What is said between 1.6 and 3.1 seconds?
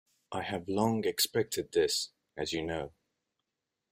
this, as you know.